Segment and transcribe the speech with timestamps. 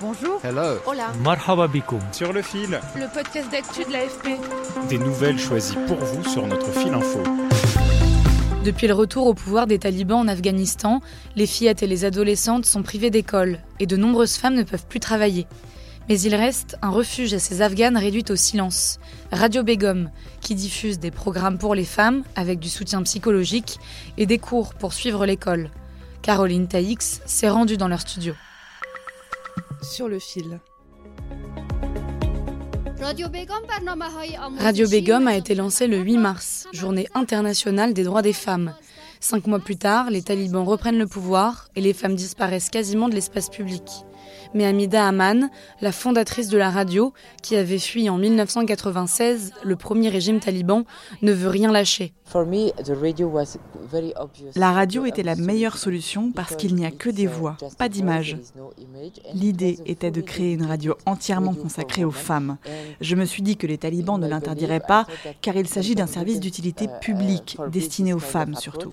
[0.00, 0.40] Bonjour.
[0.44, 0.78] Hello.
[0.86, 1.12] Hola.
[1.24, 2.00] Marhaba bikoum.
[2.12, 2.78] Sur le fil.
[2.94, 4.38] Le podcast d'actu de l'AFP.
[4.88, 7.20] Des nouvelles choisies pour vous sur notre fil info.
[8.64, 11.00] Depuis le retour au pouvoir des talibans en Afghanistan,
[11.34, 15.00] les fillettes et les adolescentes sont privées d'école et de nombreuses femmes ne peuvent plus
[15.00, 15.48] travailler.
[16.08, 19.00] Mais il reste un refuge à ces Afghanes réduites au silence.
[19.32, 23.80] Radio Begum, qui diffuse des programmes pour les femmes avec du soutien psychologique
[24.16, 25.70] et des cours pour suivre l'école.
[26.22, 28.34] Caroline Taïx s'est rendue dans leur studio.
[29.82, 30.60] Sur le fil.
[33.00, 33.28] Radio
[34.88, 38.74] Begum a été lancée le 8 mars, journée internationale des droits des femmes.
[39.20, 43.14] Cinq mois plus tard, les talibans reprennent le pouvoir et les femmes disparaissent quasiment de
[43.14, 43.82] l'espace public.
[44.54, 50.08] Mais Amida Aman, la fondatrice de la radio, qui avait fui en 1996 le premier
[50.08, 50.84] régime taliban,
[51.22, 52.12] ne veut rien lâcher.
[54.54, 58.36] La radio était la meilleure solution parce qu'il n'y a que des voix, pas d'images.
[59.32, 62.58] L'idée était de créer une radio entièrement consacrée aux femmes.
[63.00, 65.06] Je me suis dit que les talibans ne l'interdiraient pas
[65.40, 68.92] car il s'agit d'un service d'utilité publique destiné aux femmes surtout.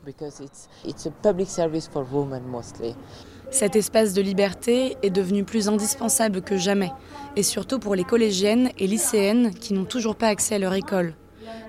[3.56, 6.92] Cet espace de liberté est devenu plus indispensable que jamais,
[7.38, 11.14] et surtout pour les collégiennes et lycéennes qui n'ont toujours pas accès à leur école.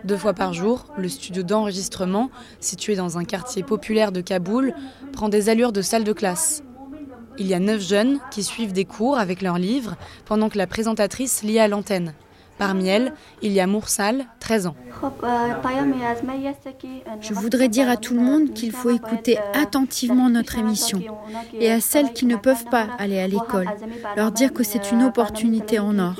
[0.03, 4.75] Deux fois par jour, le studio d'enregistrement, situé dans un quartier populaire de Kaboul,
[5.13, 6.65] prend des allures de salle de classe.
[7.39, 10.67] Il y a neuf jeunes qui suivent des cours avec leurs livres pendant que la
[10.67, 12.15] présentatrice lit à l'antenne.
[12.59, 13.13] Parmi elles,
[13.43, 14.77] il y a Moursal, 13 ans.
[17.21, 21.03] Je voudrais dire à tout le monde qu'il faut écouter attentivement notre émission
[21.59, 23.69] et à celles qui ne peuvent pas aller à l'école,
[24.17, 26.15] leur dire que c'est une opportunité en or.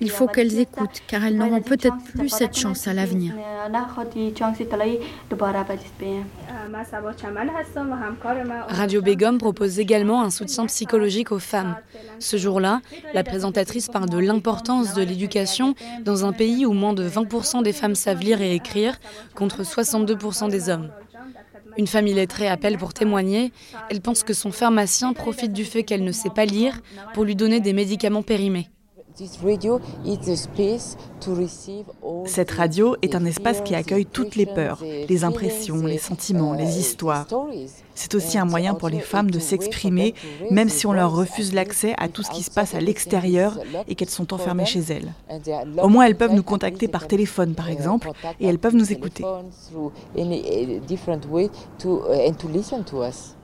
[0.00, 3.34] Il faut qu'elles écoutent car elles n'auront peut-être plus cette chance à l'avenir.
[8.68, 11.76] Radio Begum propose également un soutien psychologique aux femmes.
[12.18, 12.80] Ce jour-là,
[13.14, 15.74] la présentatrice parle de l'importance de l'éducation
[16.04, 18.98] dans un pays où moins de 20% des femmes savent lire et écrire
[19.34, 20.90] contre 62% des hommes.
[21.76, 23.52] Une femme illettrée appelle pour témoigner.
[23.88, 26.80] Elle pense que son pharmacien profite du fait qu'elle ne sait pas lire
[27.14, 28.68] pour lui donner des médicaments périmés.
[32.26, 36.78] Cette radio est un espace qui accueille toutes les peurs, les impressions, les sentiments, les
[36.78, 37.26] histoires.
[37.96, 40.14] C'est aussi un moyen pour les femmes de s'exprimer,
[40.52, 43.58] même si on leur refuse l'accès à tout ce qui se passe à l'extérieur
[43.88, 45.12] et qu'elles sont enfermées chez elles.
[45.82, 49.24] Au moins, elles peuvent nous contacter par téléphone, par exemple, et elles peuvent nous écouter.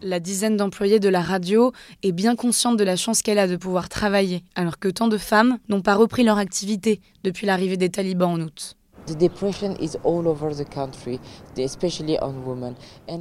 [0.02, 1.72] La dizaine d'employés de la radio
[2.04, 5.18] est bien consciente de la chance qu'elle a de pouvoir travailler, alors que tant de
[5.18, 8.76] femmes n'ont pas repris leur activité depuis l'arrivée des talibans en août.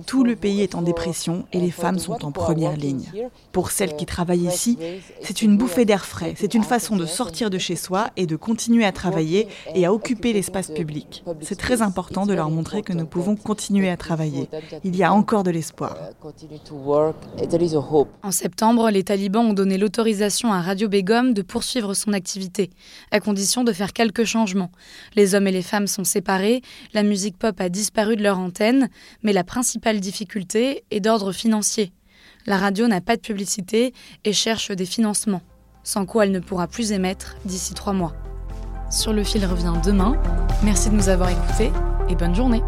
[0.05, 3.11] Tout le pays est en dépression et les femmes sont en première ligne.
[3.51, 4.77] Pour celles qui travaillent ici,
[5.21, 8.35] c'est une bouffée d'air frais, c'est une façon de sortir de chez soi et de
[8.37, 11.23] continuer à travailler et à occuper l'espace public.
[11.41, 14.49] C'est très important de leur montrer que nous pouvons continuer à travailler.
[14.83, 15.97] Il y a encore de l'espoir.
[18.23, 22.69] En septembre, les talibans ont donné l'autorisation à Radio Begum de poursuivre son activité,
[23.11, 24.71] à condition de faire quelques changements.
[25.15, 26.61] Les hommes et les femmes femmes sont séparées,
[26.93, 28.89] la musique pop a disparu de leur antenne,
[29.23, 31.91] mais la principale difficulté est d'ordre financier.
[32.45, 33.91] La radio n'a pas de publicité
[34.23, 35.41] et cherche des financements,
[35.83, 38.13] sans quoi elle ne pourra plus émettre d'ici trois mois.
[38.91, 40.15] Sur le fil revient demain.
[40.61, 41.71] Merci de nous avoir écoutés
[42.07, 42.61] et bonne journée.